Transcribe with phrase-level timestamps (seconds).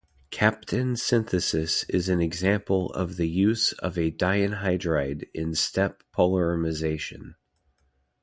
[0.31, 7.35] Kapton synthesis is an example of the use of a dianhydride in step polymerization.